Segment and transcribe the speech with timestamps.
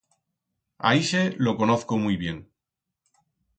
[0.87, 2.37] A ixe lo conozco muit bien.